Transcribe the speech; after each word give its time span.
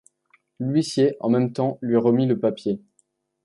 L’huissier 0.59 1.15
en 1.19 1.29
même 1.29 1.53
temps 1.53 1.77
lui 1.83 1.95
remit 1.95 2.25
le 2.25 2.39
papier. 2.39 2.81